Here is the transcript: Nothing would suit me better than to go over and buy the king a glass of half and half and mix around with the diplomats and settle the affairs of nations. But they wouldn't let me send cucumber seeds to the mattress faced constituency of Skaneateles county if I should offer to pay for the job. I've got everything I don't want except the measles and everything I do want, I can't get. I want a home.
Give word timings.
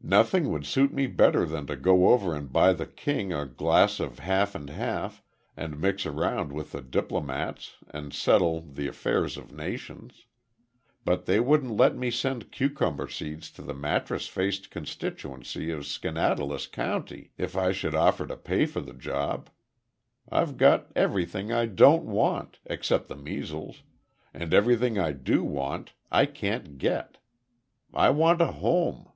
Nothing 0.00 0.50
would 0.52 0.64
suit 0.64 0.90
me 0.94 1.06
better 1.06 1.44
than 1.44 1.66
to 1.66 1.76
go 1.76 2.08
over 2.08 2.34
and 2.34 2.50
buy 2.50 2.72
the 2.72 2.86
king 2.86 3.30
a 3.34 3.44
glass 3.44 4.00
of 4.00 4.20
half 4.20 4.54
and 4.54 4.70
half 4.70 5.22
and 5.54 5.78
mix 5.78 6.06
around 6.06 6.50
with 6.50 6.72
the 6.72 6.80
diplomats 6.80 7.76
and 7.90 8.14
settle 8.14 8.62
the 8.62 8.86
affairs 8.88 9.36
of 9.36 9.52
nations. 9.52 10.24
But 11.04 11.26
they 11.26 11.40
wouldn't 11.40 11.76
let 11.76 11.94
me 11.94 12.10
send 12.10 12.50
cucumber 12.50 13.06
seeds 13.06 13.50
to 13.50 13.60
the 13.60 13.74
mattress 13.74 14.26
faced 14.28 14.70
constituency 14.70 15.70
of 15.70 15.84
Skaneateles 15.84 16.68
county 16.72 17.32
if 17.36 17.54
I 17.54 17.72
should 17.72 17.94
offer 17.94 18.26
to 18.28 18.36
pay 18.38 18.64
for 18.64 18.80
the 18.80 18.94
job. 18.94 19.50
I've 20.32 20.56
got 20.56 20.90
everything 20.96 21.52
I 21.52 21.66
don't 21.66 22.04
want 22.04 22.60
except 22.64 23.08
the 23.08 23.14
measles 23.14 23.82
and 24.32 24.54
everything 24.54 24.98
I 24.98 25.12
do 25.12 25.44
want, 25.44 25.92
I 26.10 26.24
can't 26.24 26.78
get. 26.78 27.18
I 27.92 28.08
want 28.08 28.40
a 28.40 28.52
home. 28.52 29.10